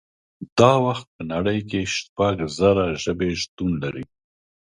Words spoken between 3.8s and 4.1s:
لري